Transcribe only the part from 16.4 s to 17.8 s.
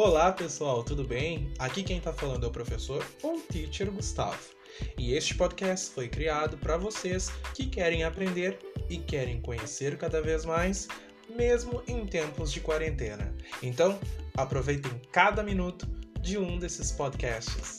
desses podcasts.